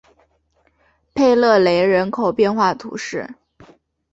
[1.13, 3.35] 佩勒雷人口变化图示